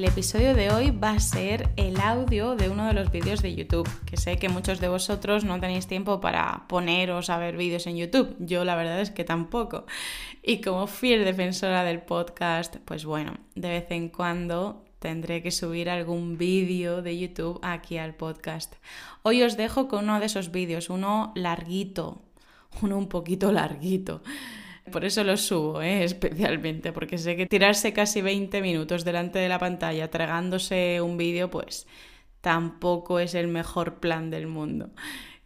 [0.00, 3.54] el episodio de hoy va a ser el audio de uno de los vídeos de
[3.54, 7.86] YouTube, que sé que muchos de vosotros no tenéis tiempo para poneros a ver vídeos
[7.86, 9.84] en YouTube, yo la verdad es que tampoco.
[10.42, 15.90] Y como fiel defensora del podcast, pues bueno, de vez en cuando tendré que subir
[15.90, 18.76] algún vídeo de YouTube aquí al podcast.
[19.22, 22.22] Hoy os dejo con uno de esos vídeos, uno larguito,
[22.80, 24.22] uno un poquito larguito
[24.90, 26.04] por eso lo subo, ¿eh?
[26.04, 31.50] especialmente, porque sé que tirarse casi 20 minutos delante de la pantalla tragándose un vídeo,
[31.50, 31.86] pues
[32.40, 34.90] tampoco es el mejor plan del mundo.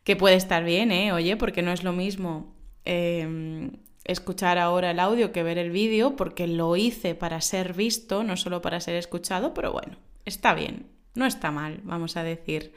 [0.04, 1.12] Que puede estar bien, ¿eh?
[1.12, 2.54] Oye, porque no es lo mismo
[2.84, 3.72] em,
[4.04, 8.36] escuchar ahora el audio que ver el vídeo, porque lo hice para ser visto, no
[8.36, 12.72] solo para ser escuchado, pero bueno, está bien, no está mal, vamos a decir.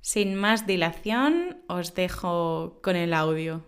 [0.00, 3.62] Sin más dilación, os dejo con el audio.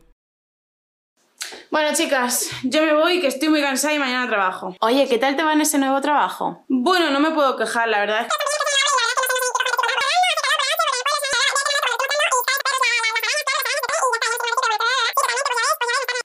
[1.71, 4.75] Bueno, chicas, yo me voy que estoy muy cansada y mañana trabajo.
[4.81, 6.65] Oye, ¿qué tal te va en ese nuevo trabajo?
[6.69, 8.29] Bueno, no me puedo quejar, la verdad.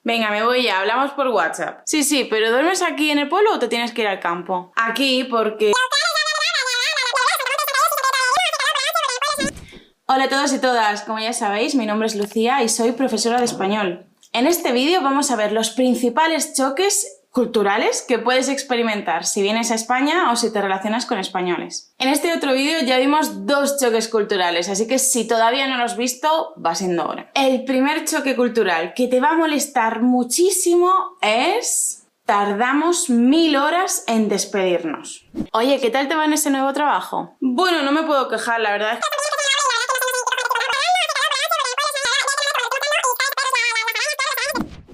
[0.04, 1.80] Venga, me voy ya, hablamos por WhatsApp.
[1.84, 4.72] Sí, sí, pero ¿duermes aquí en el pueblo o te tienes que ir al campo?
[4.76, 5.72] Aquí porque...
[10.08, 13.38] Hola a todos y todas, como ya sabéis, mi nombre es Lucía y soy profesora
[13.38, 14.06] de español.
[14.36, 19.70] En este vídeo vamos a ver los principales choques culturales que puedes experimentar si vienes
[19.70, 21.94] a España o si te relacionas con españoles.
[21.96, 25.84] En este otro vídeo ya vimos dos choques culturales, así que si todavía no lo
[25.84, 27.30] has visto, va siendo hora.
[27.32, 30.90] El primer choque cultural que te va a molestar muchísimo
[31.22, 32.02] es...
[32.26, 35.24] Tardamos mil horas en despedirnos.
[35.52, 37.36] Oye, ¿qué tal te va en ese nuevo trabajo?
[37.38, 38.98] Bueno, no me puedo quejar, la verdad.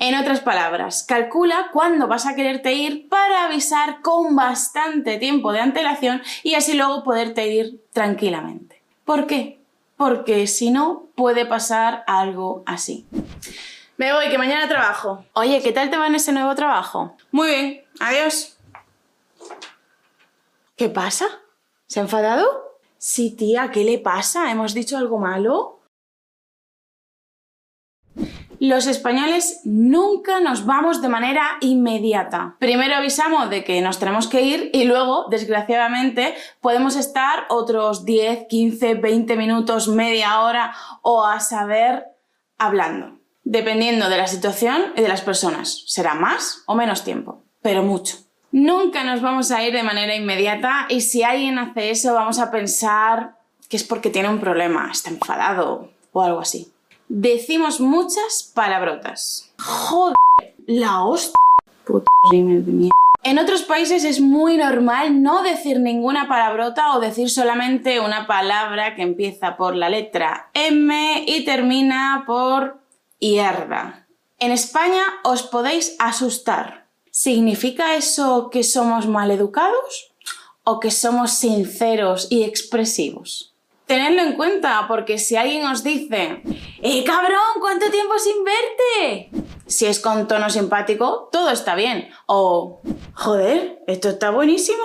[0.05, 5.61] En otras palabras, calcula cuándo vas a quererte ir para avisar con bastante tiempo de
[5.61, 8.83] antelación y así luego poderte ir tranquilamente.
[9.05, 9.61] ¿Por qué?
[9.97, 13.07] Porque si no, puede pasar algo así.
[13.97, 15.25] Me voy, que mañana trabajo.
[15.35, 17.17] Oye, ¿qué tal te va en ese nuevo trabajo?
[17.31, 18.59] Muy bien, adiós.
[20.75, 21.27] ¿Qué pasa?
[21.87, 22.73] ¿Se ha enfadado?
[22.99, 24.51] Sí, tía, ¿qué le pasa?
[24.51, 25.79] ¿Hemos dicho algo malo?
[28.65, 32.55] Los españoles nunca nos vamos de manera inmediata.
[32.61, 38.47] Primero avisamos de que nos tenemos que ir y luego, desgraciadamente, podemos estar otros 10,
[38.49, 42.05] 15, 20 minutos, media hora o a saber
[42.57, 43.19] hablando.
[43.43, 45.83] Dependiendo de la situación y de las personas.
[45.89, 48.19] Será más o menos tiempo, pero mucho.
[48.53, 52.53] Nunca nos vamos a ir de manera inmediata y si alguien hace eso vamos a
[52.53, 56.72] pensar que es porque tiene un problema, está enfadado o algo así
[57.15, 59.53] decimos muchas palabrotas.
[59.59, 60.15] Joder,
[60.67, 61.39] la hostia.
[61.85, 62.91] Puto de mierda.
[63.23, 68.97] En otros países es muy normal no decir ninguna palabrota o decir solamente una palabra
[68.97, 72.81] que empieza por la letra M y termina por
[73.19, 74.09] hierda.
[74.39, 76.89] En España os podéis asustar.
[77.11, 80.15] ¿Significa eso que somos maleducados
[80.65, 83.52] o que somos sinceros y expresivos?
[83.93, 86.43] Tenedlo en cuenta, porque si alguien os dice,
[86.81, 87.61] ¡eh, cabrón!
[87.61, 89.31] ¿Cuánto tiempo sin verte?
[89.67, 92.09] Si es con tono simpático, todo está bien.
[92.25, 92.81] O,
[93.13, 94.83] joder, esto está buenísimo.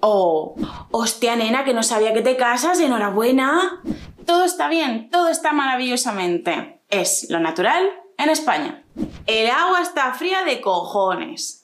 [0.00, 0.56] O,
[0.90, 3.80] hostia, nena, que no sabía que te casas, enhorabuena.
[4.26, 6.82] Todo está bien, todo está maravillosamente.
[6.90, 8.84] Es lo natural en España.
[9.26, 11.57] El agua está fría de cojones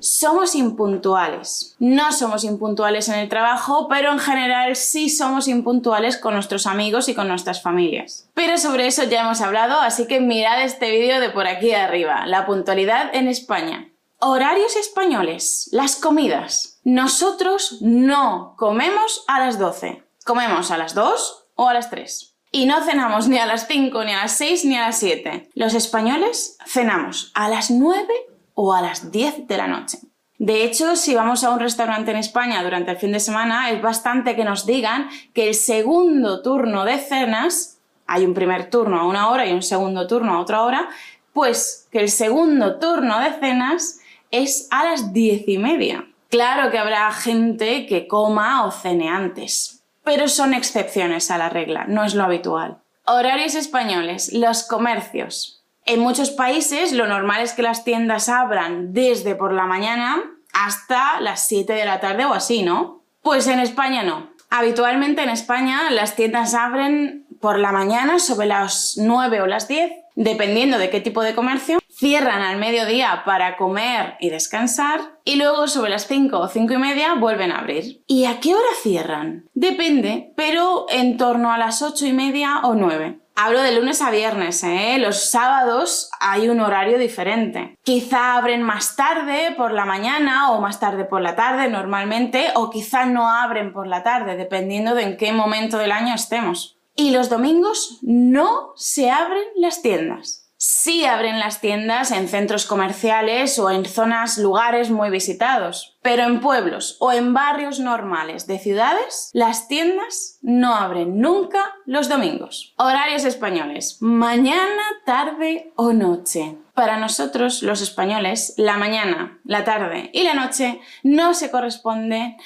[0.00, 1.76] somos impuntuales.
[1.78, 7.08] No somos impuntuales en el trabajo, pero en general sí somos impuntuales con nuestros amigos
[7.08, 8.28] y con nuestras familias.
[8.34, 12.26] Pero sobre eso ya hemos hablado, así que mirad este vídeo de por aquí arriba,
[12.26, 13.90] la puntualidad en España.
[14.18, 16.80] Horarios españoles, las comidas.
[16.84, 22.34] Nosotros no comemos a las 12, comemos a las 2 o a las 3.
[22.50, 25.50] Y no cenamos ni a las 5, ni a las 6, ni a las 7.
[25.54, 28.06] Los españoles cenamos a las 9
[28.54, 29.98] o a las 10 de la noche.
[30.38, 33.80] De hecho, si vamos a un restaurante en España durante el fin de semana, es
[33.80, 39.06] bastante que nos digan que el segundo turno de cenas, hay un primer turno a
[39.06, 40.88] una hora y un segundo turno a otra hora,
[41.32, 46.06] pues que el segundo turno de cenas es a las diez y media.
[46.30, 51.84] Claro que habrá gente que coma o cene antes, pero son excepciones a la regla,
[51.86, 52.78] no es lo habitual.
[53.06, 55.63] Horarios españoles, los comercios.
[55.86, 60.22] En muchos países lo normal es que las tiendas abran desde por la mañana
[60.52, 63.04] hasta las 7 de la tarde o así, ¿no?
[63.22, 64.30] Pues en España no.
[64.50, 69.92] Habitualmente en España las tiendas abren por la mañana sobre las 9 o las 10
[70.14, 75.68] dependiendo de qué tipo de comercio, cierran al mediodía para comer y descansar y luego
[75.68, 78.02] sobre las 5 o 5 y media vuelven a abrir.
[78.06, 79.48] ¿Y a qué hora cierran?
[79.54, 83.20] Depende, pero en torno a las 8 y media o 9.
[83.36, 84.96] Hablo de lunes a viernes, ¿eh?
[84.98, 87.76] Los sábados hay un horario diferente.
[87.82, 92.70] Quizá abren más tarde por la mañana o más tarde por la tarde normalmente, o
[92.70, 96.78] quizá no abren por la tarde, dependiendo de en qué momento del año estemos.
[96.94, 100.43] Y los domingos no se abren las tiendas.
[100.56, 106.40] Sí abren las tiendas en centros comerciales o en zonas, lugares muy visitados, pero en
[106.40, 112.74] pueblos o en barrios normales de ciudades, las tiendas no abren nunca los domingos.
[112.78, 116.56] Horarios españoles, mañana, tarde o noche.
[116.74, 122.36] Para nosotros, los españoles, la mañana, la tarde y la noche no se corresponden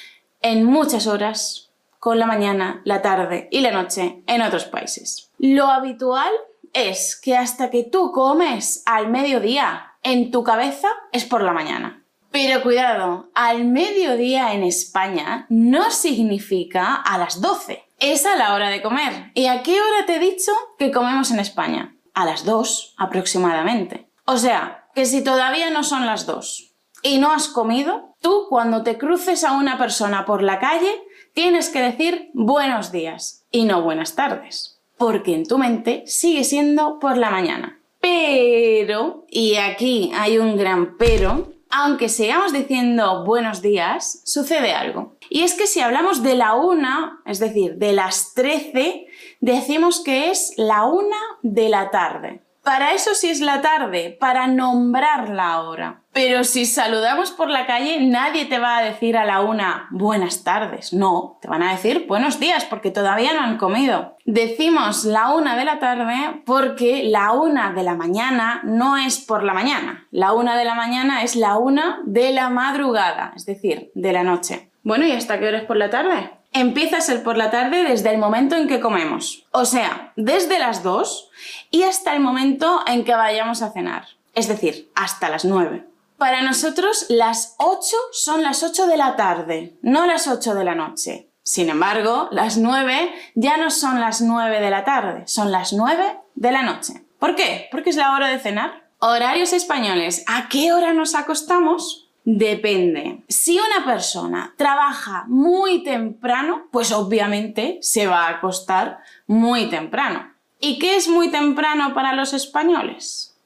[0.41, 1.69] en muchas horas
[1.99, 5.31] con la mañana, la tarde y la noche en otros países.
[5.37, 6.31] Lo habitual
[6.73, 12.03] es que hasta que tú comes al mediodía en tu cabeza es por la mañana.
[12.31, 17.83] Pero cuidado, al mediodía en España no significa a las 12.
[17.99, 19.31] Es a la hora de comer.
[19.33, 21.95] ¿Y a qué hora te he dicho que comemos en España?
[22.13, 24.09] A las 2 aproximadamente.
[24.25, 28.83] O sea, que si todavía no son las 2 y no has comido, tú cuando
[28.83, 33.81] te cruces a una persona por la calle tienes que decir buenos días y no
[33.81, 37.81] buenas tardes porque en tu mente sigue siendo por la mañana.
[37.99, 45.17] Pero, y aquí hay un gran pero, aunque sigamos diciendo buenos días, sucede algo.
[45.29, 49.07] Y es que si hablamos de la una, es decir, de las 13,
[49.39, 52.43] decimos que es la una de la tarde.
[52.63, 56.03] Para eso sí es la tarde, para nombrar la hora.
[56.11, 60.43] Pero si saludamos por la calle, nadie te va a decir a la una buenas
[60.43, 60.91] tardes.
[60.91, 64.17] No, te van a decir buenos días porque todavía no han comido.
[64.25, 69.43] Decimos la una de la tarde porque la una de la mañana no es por
[69.43, 70.07] la mañana.
[70.11, 74.23] La una de la mañana es la una de la madrugada, es decir, de la
[74.23, 74.71] noche.
[74.83, 76.38] Bueno, ¿y hasta qué hora es por la tarde?
[76.53, 79.45] Empieza a ser por la tarde desde el momento en que comemos.
[79.51, 81.29] O sea, desde las 2
[81.71, 84.07] y hasta el momento en que vayamos a cenar.
[84.35, 85.85] Es decir, hasta las 9.
[86.17, 90.75] Para nosotros las 8 son las 8 de la tarde, no las 8 de la
[90.75, 91.29] noche.
[91.43, 96.19] Sin embargo, las 9 ya no son las 9 de la tarde, son las 9
[96.35, 97.05] de la noche.
[97.19, 97.67] ¿Por qué?
[97.71, 98.89] Porque es la hora de cenar.
[98.99, 100.23] Horarios españoles.
[100.27, 102.08] ¿A qué hora nos acostamos?
[102.25, 103.23] Depende.
[103.27, 110.33] Si una persona trabaja muy temprano, pues obviamente se va a acostar muy temprano.
[110.59, 113.37] ¿Y qué es muy temprano para los españoles?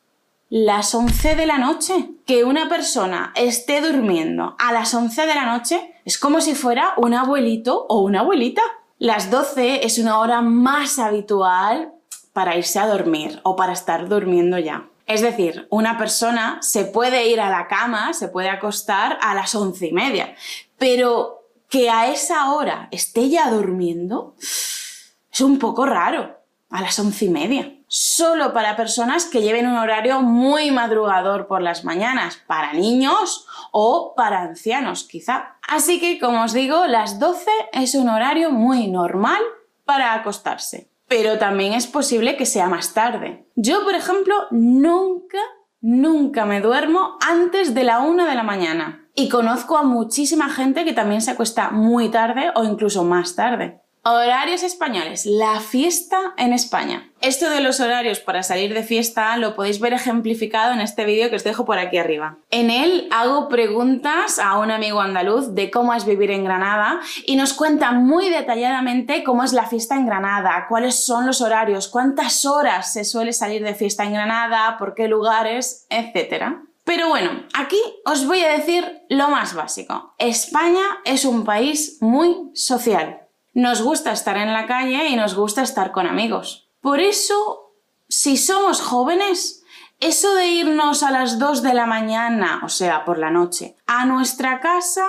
[0.50, 2.10] Las 11 de la noche.
[2.26, 6.94] Que una persona esté durmiendo a las 11 de la noche es como si fuera
[6.98, 8.62] un abuelito o una abuelita.
[8.98, 11.94] Las 12 es una hora más habitual
[12.34, 14.88] para irse a dormir o para estar durmiendo ya.
[15.14, 19.54] Es decir, una persona se puede ir a la cama, se puede acostar a las
[19.54, 20.34] once y media,
[20.80, 26.40] pero que a esa hora esté ya durmiendo es un poco raro,
[26.72, 27.72] a las once y media.
[27.88, 34.16] Solo para personas que lleven un horario muy madrugador por las mañanas, para niños o
[34.18, 35.58] para ancianos quizá.
[35.68, 39.44] Así que, como os digo, las 12 es un horario muy normal
[39.86, 43.48] para acostarse pero también es posible que sea más tarde.
[43.56, 45.38] Yo, por ejemplo, nunca,
[45.80, 49.08] nunca me duermo antes de la una de la mañana.
[49.14, 53.83] Y conozco a muchísima gente que también se acuesta muy tarde o incluso más tarde.
[54.06, 55.26] Horarios españoles.
[55.26, 57.10] La fiesta en España.
[57.22, 61.30] Esto de los horarios para salir de fiesta lo podéis ver ejemplificado en este vídeo
[61.30, 62.36] que os dejo por aquí arriba.
[62.52, 67.38] En él hago preguntas a un amigo andaluz de cómo es vivir en Granada y
[67.38, 72.44] nos cuenta muy detalladamente cómo es la fiesta en Granada, cuáles son los horarios, cuántas
[72.44, 76.58] horas se suele salir de fiesta en Granada, por qué lugares, etc.
[76.84, 80.14] Pero bueno, aquí os voy a decir lo más básico.
[80.18, 83.23] España es un país muy social
[83.54, 86.70] nos gusta estar en la calle y nos gusta estar con amigos.
[86.82, 87.74] Por eso,
[88.10, 89.64] si somos jóvenes,
[90.00, 94.06] eso de irnos a las 2 de la mañana, o sea, por la noche, a
[94.06, 95.08] nuestra casa,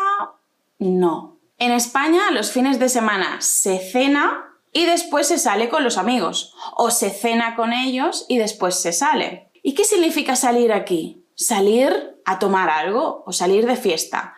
[0.79, 1.39] no.
[1.59, 6.55] En España, los fines de semana se cena y después se sale con los amigos,
[6.77, 9.51] o se cena con ellos y después se sale.
[9.63, 11.25] ¿Y qué significa salir aquí?
[11.35, 14.35] Salir a tomar algo o salir de fiesta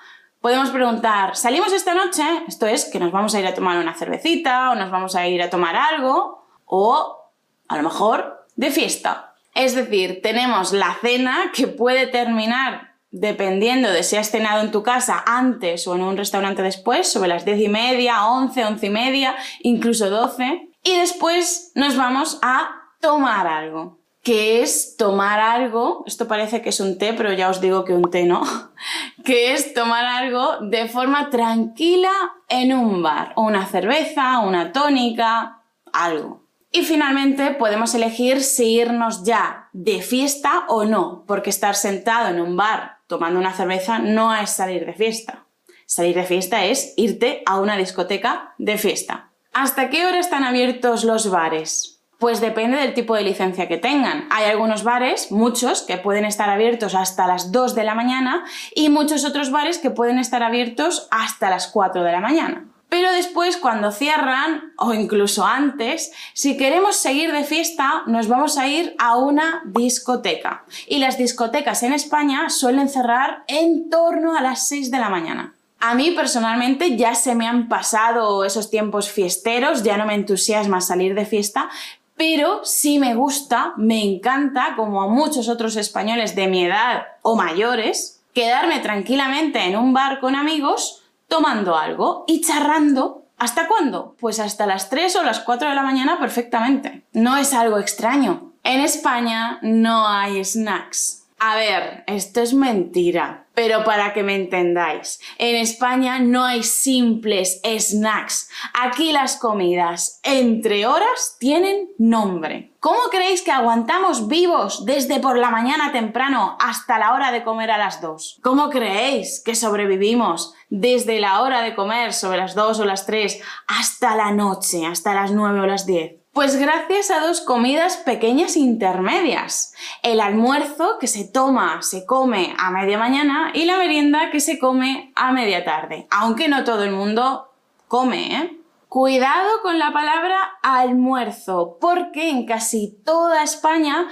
[0.47, 2.23] podemos preguntar, ¿salimos esta noche?
[2.47, 5.27] Esto es que nos vamos a ir a tomar una cervecita o nos vamos a
[5.27, 7.33] ir a tomar algo o
[7.67, 9.35] a lo mejor de fiesta.
[9.57, 14.85] Es decir, tenemos la cena que puede terminar dependiendo de si has cenado en tu
[14.85, 18.91] casa antes o en un restaurante después, sobre las diez y media, once, once y
[18.91, 19.35] media,
[19.65, 20.71] incluso doce.
[20.85, 23.96] Y después nos vamos a tomar algo.
[24.27, 27.93] Que es tomar algo, esto parece que es un té, pero ya os digo que
[27.93, 28.43] un té no,
[29.25, 32.11] que es tomar algo de forma tranquila
[32.49, 36.43] en un bar, o una cerveza, una tónica, algo.
[36.73, 42.41] Y finalmente podemos elegir si irnos ya de fiesta o no, porque estar sentado en
[42.41, 45.47] un bar tomando una cerveza no es salir de fiesta.
[45.87, 49.31] Salir de fiesta es irte a una discoteca de fiesta.
[49.53, 51.96] ¿Hasta qué hora están abiertos los bares?
[52.19, 54.27] Pues depende del tipo de licencia que tengan.
[54.31, 58.45] Hay algunos bares, muchos, que pueden estar abiertos hasta las 2 de la mañana
[58.75, 62.65] y muchos otros bares que pueden estar abiertos hasta las 4 de la mañana.
[62.89, 68.69] Pero después, cuando cierran, o incluso antes, si queremos seguir de fiesta, nos vamos a
[68.69, 70.65] ir a una discoteca.
[70.87, 75.53] Y las discotecas en España suelen cerrar en torno a las 6 de la mañana.
[75.81, 80.81] A mí personalmente ya se me han pasado esos tiempos fiesteros, ya no me entusiasma
[80.81, 81.69] salir de fiesta,
[82.17, 87.37] pero sí me gusta, me encanta, como a muchos otros españoles de mi edad o
[87.37, 93.25] mayores, quedarme tranquilamente en un bar con amigos tomando algo y charrando.
[93.39, 94.17] ¿Hasta cuándo?
[94.19, 97.03] Pues hasta las 3 o las 4 de la mañana perfectamente.
[97.13, 98.53] No es algo extraño.
[98.65, 101.27] En España no hay snacks.
[101.39, 107.63] A ver, esto es mentira, pero para que me entendáis, en España no hay simples
[107.65, 108.51] snacks.
[108.75, 112.75] Aquí las comidas entre horas tienen nombre.
[112.81, 117.71] ¿Cómo creéis que aguantamos vivos desde por la mañana temprano hasta la hora de comer
[117.71, 118.41] a las 2?
[118.43, 123.41] ¿Cómo creéis que sobrevivimos desde la hora de comer sobre las 2 o las 3
[123.69, 126.26] hasta la noche, hasta las 9 o las 10?
[126.37, 129.73] Pues gracias a dos comidas pequeñas intermedias.
[130.03, 134.59] El almuerzo que se toma, se come a media mañana y la merienda que se
[134.59, 136.07] come a media tarde.
[136.11, 137.55] Aunque no todo el mundo
[137.89, 138.61] come, ¿eh?
[138.91, 144.07] Cuidado con la palabra almuerzo, porque en casi toda España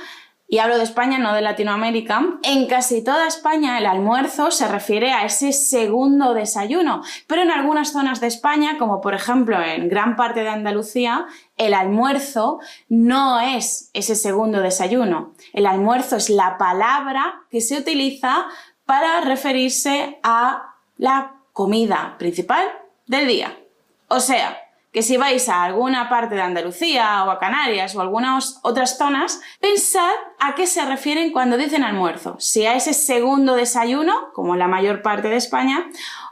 [0.55, 5.11] y hablo de España, no de Latinoamérica, en casi toda España el almuerzo se refiere
[5.11, 10.15] a ese segundo desayuno, pero en algunas zonas de España, como por ejemplo en gran
[10.15, 15.33] parte de Andalucía, el almuerzo no es ese segundo desayuno.
[15.53, 18.47] El almuerzo es la palabra que se utiliza
[18.87, 22.65] para referirse a la comida principal
[23.09, 23.59] del día.
[24.07, 24.57] O sea,
[24.95, 29.41] que si vais a alguna parte de Andalucía o a Canarias o algunas otras zonas,
[29.61, 34.69] pensad a qué se refieren cuando dicen almuerzo, si a ese segundo desayuno, como la
[34.69, 35.91] mayor parte de España,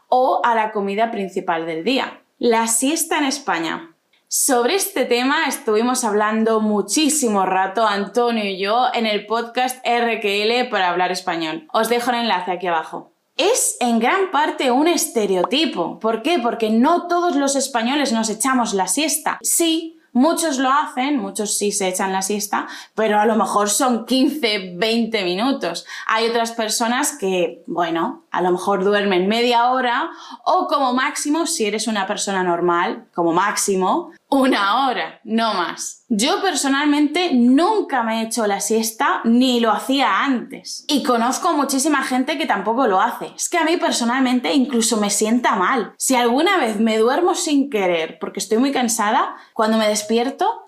[0.08, 2.22] o a la comida principal del día.
[2.38, 3.96] La siesta en España.
[4.28, 10.88] Sobre este tema estuvimos hablando muchísimo rato Antonio y yo en el podcast RQL para
[10.88, 11.66] hablar español.
[11.72, 15.98] Os dejo el enlace aquí abajo es en gran parte un estereotipo.
[15.98, 16.38] ¿Por qué?
[16.38, 19.38] Porque no todos los españoles nos echamos la siesta.
[19.42, 24.04] Sí, muchos lo hacen, muchos sí se echan la siesta, pero a lo mejor son
[24.04, 25.86] 15, 20 minutos.
[26.06, 30.10] Hay otras personas que, bueno, a lo mejor duermen media hora
[30.44, 36.04] o como máximo, si eres una persona normal, como máximo, una hora, no más.
[36.08, 40.84] Yo personalmente nunca me he hecho la siesta ni lo hacía antes.
[40.88, 43.32] Y conozco muchísima gente que tampoco lo hace.
[43.36, 45.92] Es que a mí personalmente incluso me sienta mal.
[45.98, 50.62] Si alguna vez me duermo sin querer porque estoy muy cansada, cuando me despierto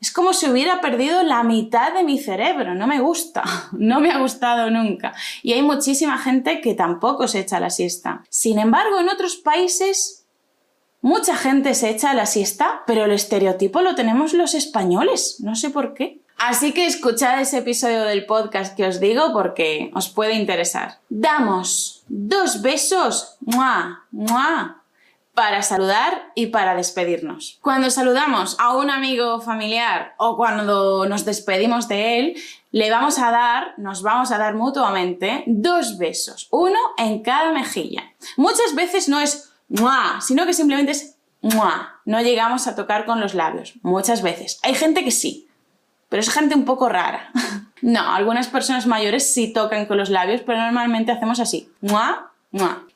[0.00, 4.10] es como si hubiera perdido la mitad de mi cerebro, no me gusta, no me
[4.10, 5.12] ha gustado nunca.
[5.42, 8.24] Y hay muchísima gente que tampoco se echa la siesta.
[8.30, 10.19] Sin embargo, en otros países
[11.02, 15.70] Mucha gente se echa la siesta, pero el estereotipo lo tenemos los españoles, no sé
[15.70, 16.20] por qué.
[16.36, 20.98] Así que escuchad ese episodio del podcast que os digo porque os puede interesar.
[21.08, 24.04] Damos dos besos, ¡mua!
[24.10, 24.80] ¡mua!
[25.34, 27.58] para saludar y para despedirnos.
[27.62, 32.34] Cuando saludamos a un amigo familiar o cuando nos despedimos de él,
[32.72, 38.12] le vamos a dar, nos vamos a dar mutuamente dos besos, uno en cada mejilla.
[38.36, 39.49] Muchas veces no es
[40.20, 41.16] sino que simplemente es
[42.04, 44.58] No llegamos a tocar con los labios, muchas veces.
[44.62, 45.48] Hay gente que sí,
[46.08, 47.30] pero es gente un poco rara.
[47.82, 51.70] no, algunas personas mayores sí tocan con los labios, pero normalmente hacemos así.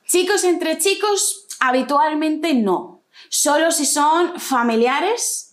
[0.05, 3.01] Chicos entre chicos, habitualmente no.
[3.29, 5.44] Solo si son familiares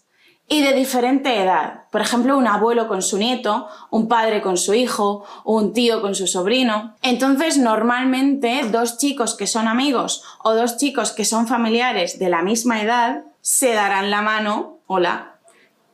[0.48, 1.84] y de diferente edad.
[1.90, 6.14] Por ejemplo, un abuelo con su nieto, un padre con su hijo, un tío con
[6.14, 6.94] su sobrino.
[7.02, 12.42] Entonces, normalmente, dos chicos que son amigos o dos chicos que son familiares de la
[12.42, 15.38] misma edad se darán la mano, hola,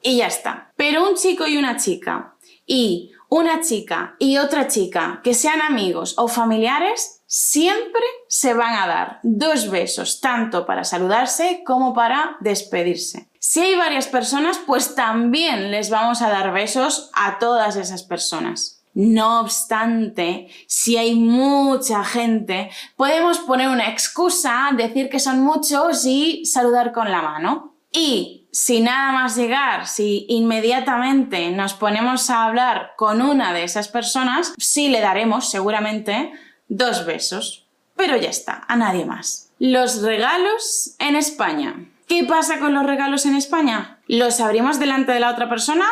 [0.03, 0.73] y ya está.
[0.77, 2.35] Pero un chico y una chica
[2.67, 8.87] y una chica y otra chica que sean amigos o familiares siempre se van a
[8.87, 13.28] dar dos besos, tanto para saludarse como para despedirse.
[13.51, 18.83] Si hay varias personas, pues también les vamos a dar besos a todas esas personas.
[18.93, 26.45] No obstante, si hay mucha gente, podemos poner una excusa, decir que son muchos y
[26.45, 27.75] saludar con la mano.
[27.91, 33.89] Y si nada más llegar, si inmediatamente nos ponemos a hablar con una de esas
[33.89, 36.33] personas, sí le daremos seguramente
[36.69, 37.67] dos besos.
[37.97, 39.53] Pero ya está, a nadie más.
[39.59, 41.89] Los regalos en España.
[42.09, 43.99] ¿Qué pasa con los regalos en España?
[44.09, 45.85] ¿Los abrimos delante de la otra persona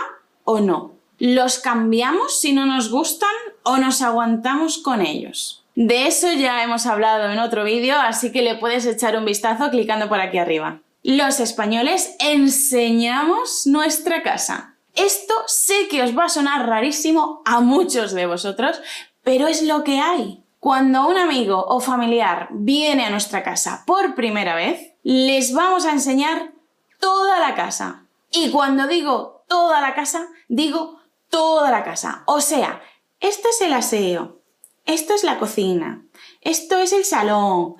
[0.44, 0.92] o no?
[1.18, 3.28] ¿Los cambiamos si no nos gustan
[3.64, 5.62] o nos aguantamos con ellos?
[5.74, 9.68] De eso ya hemos hablado en otro vídeo, así que le puedes echar un vistazo
[9.68, 10.80] clicando por aquí arriba.
[11.02, 14.74] Los españoles enseñamos nuestra casa.
[14.94, 18.80] Esto sé que os va a sonar rarísimo a muchos de vosotros,
[19.22, 20.42] pero es lo que hay.
[20.60, 25.92] Cuando un amigo o familiar viene a nuestra casa por primera vez, les vamos a
[25.92, 26.52] enseñar
[26.98, 28.06] toda la casa.
[28.32, 30.98] Y cuando digo toda la casa, digo
[31.30, 32.24] toda la casa.
[32.26, 32.82] O sea,
[33.20, 34.40] esto es el aseo,
[34.84, 36.04] esto es la cocina,
[36.40, 37.76] esto es el salón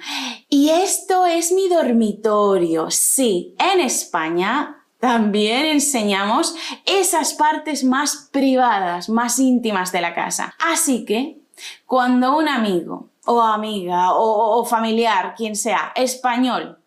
[0.48, 2.92] y esto es mi dormitorio.
[2.92, 6.54] Sí, en España también enseñamos
[6.84, 10.54] esas partes más privadas, más íntimas de la casa.
[10.60, 11.40] Así que,
[11.86, 16.78] cuando un amigo o amiga o, familiar, quien sea, español,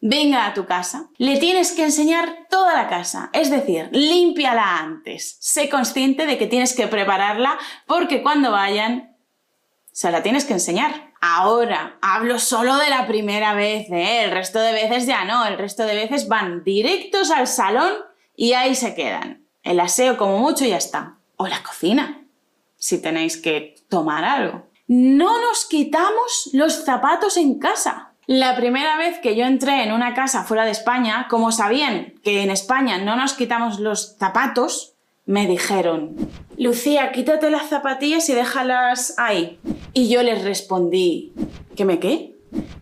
[0.00, 5.36] venga a tu casa, le tienes que enseñar toda la casa, es decir, límpiala antes.
[5.40, 9.16] Sé consciente de que tienes que prepararla porque cuando vayan,
[9.92, 11.12] se la tienes que enseñar.
[11.20, 14.22] Ahora, hablo solo de la primera vez, ¿eh?
[14.22, 17.92] el resto de veces ya no, el resto de veces van directos al salón
[18.36, 19.48] y ahí se quedan.
[19.64, 21.18] El aseo como mucho ya está.
[21.36, 22.24] O la cocina,
[22.76, 24.68] si tenéis que tomar algo.
[24.86, 28.07] No nos quitamos los zapatos en casa.
[28.28, 32.42] La primera vez que yo entré en una casa fuera de España, como sabían que
[32.42, 34.92] en España no nos quitamos los zapatos,
[35.24, 36.14] me dijeron,
[36.58, 39.58] Lucía, quítate las zapatillas y déjalas ahí.
[39.94, 41.32] Y yo les respondí,
[41.74, 42.34] ¿qué me qué?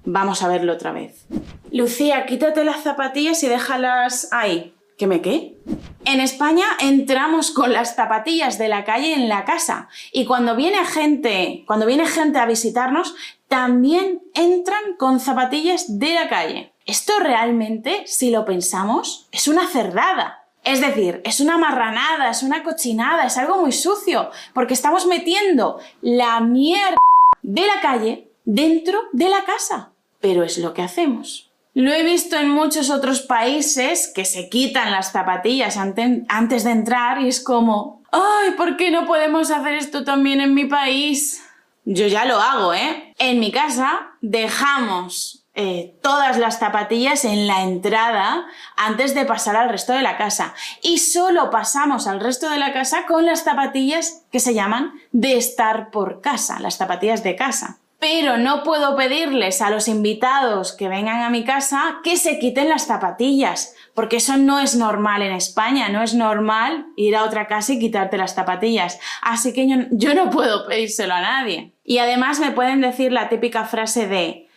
[0.04, 1.28] Vamos a verlo otra vez.
[1.70, 4.74] Lucía, quítate las zapatillas y déjalas ahí.
[4.98, 5.58] ¿Qué me qué?
[6.08, 10.84] En España entramos con las zapatillas de la calle en la casa y cuando viene
[10.84, 13.16] gente, cuando viene gente a visitarnos,
[13.48, 16.72] también entran con zapatillas de la calle.
[16.86, 20.44] Esto realmente, si lo pensamos, es una cerdada.
[20.62, 25.80] Es decir, es una marranada, es una cochinada, es algo muy sucio, porque estamos metiendo
[26.02, 26.98] la mierda
[27.42, 29.90] de la calle dentro de la casa.
[30.20, 31.45] Pero es lo que hacemos.
[31.76, 37.20] Lo he visto en muchos otros países que se quitan las zapatillas antes de entrar
[37.20, 41.44] y es como, ay, ¿por qué no podemos hacer esto también en mi país?
[41.84, 43.12] Yo ya lo hago, ¿eh?
[43.18, 48.46] En mi casa dejamos eh, todas las zapatillas en la entrada
[48.78, 50.54] antes de pasar al resto de la casa.
[50.80, 55.36] Y solo pasamos al resto de la casa con las zapatillas que se llaman de
[55.36, 60.88] estar por casa, las zapatillas de casa pero no puedo pedirles a los invitados que
[60.88, 65.32] vengan a mi casa que se quiten las zapatillas, porque eso no es normal en
[65.32, 69.00] España, no es normal ir a otra casa y quitarte las zapatillas.
[69.22, 71.72] Así que yo, no puedo pedírselo a nadie.
[71.82, 74.48] Y además me pueden decir la típica frase de,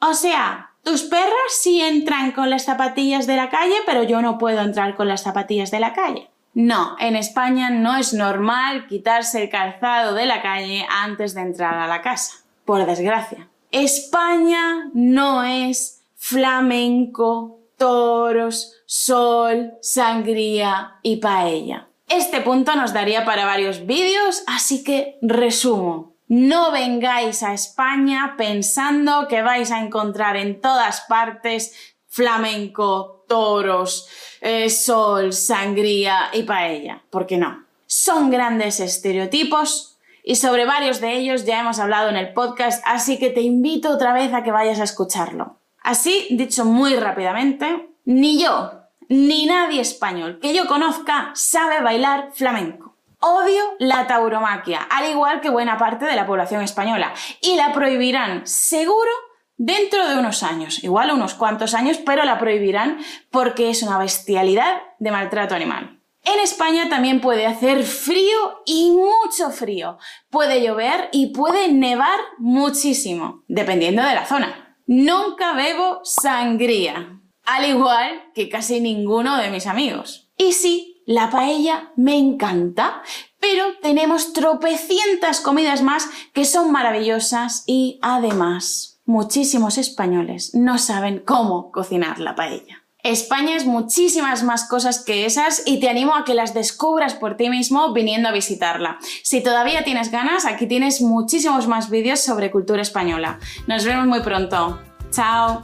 [0.00, 4.36] o sea, tus perras sí entran con las zapatillas de la calle, pero yo no
[4.36, 6.28] puedo entrar con las zapatillas de la calle.
[6.52, 11.72] No, en España no es normal quitarse el calzado de la calle antes de entrar
[11.72, 13.48] a la casa por desgracia.
[13.72, 21.88] España no es flamenco, toros, sol, sangría y paella.
[22.06, 26.12] Este punto nos daría para varios vídeos, así que resumo.
[26.26, 31.72] No vengáis a España pensando que vais a encontrar en todas partes
[32.06, 34.10] flamenco, toros,
[34.42, 37.64] eh, sol, sangría y paella, porque no.
[37.86, 39.97] Son grandes estereotipos
[40.28, 43.90] y sobre varios de ellos ya hemos hablado en el podcast, así que te invito
[43.90, 45.56] otra vez a que vayas a escucharlo.
[45.82, 48.72] Así, dicho muy rápidamente, ni yo,
[49.08, 52.98] ni nadie español que yo conozca sabe bailar flamenco.
[53.20, 58.46] Odio la tauromaquia, al igual que buena parte de la población española, y la prohibirán
[58.46, 59.10] seguro
[59.56, 62.98] dentro de unos años, igual unos cuantos años, pero la prohibirán
[63.30, 65.97] porque es una bestialidad de maltrato animal.
[66.34, 69.96] En España también puede hacer frío y mucho frío.
[70.28, 74.76] Puede llover y puede nevar muchísimo, dependiendo de la zona.
[74.86, 80.30] Nunca bebo sangría, al igual que casi ninguno de mis amigos.
[80.36, 83.02] Y sí, la paella me encanta,
[83.40, 91.72] pero tenemos tropecientas comidas más que son maravillosas y además muchísimos españoles no saben cómo
[91.72, 92.77] cocinar la paella.
[93.04, 97.36] España es muchísimas más cosas que esas y te animo a que las descubras por
[97.36, 98.98] ti mismo viniendo a visitarla.
[99.22, 103.38] Si todavía tienes ganas, aquí tienes muchísimos más vídeos sobre cultura española.
[103.66, 104.80] Nos vemos muy pronto.
[105.10, 105.62] Chao.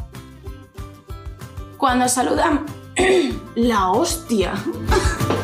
[1.77, 2.65] Cuando saludan...
[3.57, 4.55] La hostia.